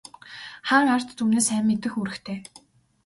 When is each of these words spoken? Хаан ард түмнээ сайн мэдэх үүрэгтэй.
Хаан 0.69 0.89
ард 0.95 1.09
түмнээ 1.17 1.43
сайн 1.47 1.63
мэдэх 1.67 1.93
үүрэгтэй. 1.99 2.39